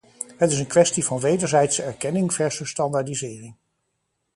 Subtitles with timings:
[0.37, 3.55] Het is een kwestie van wederzijdse erkenning versus standaardisering.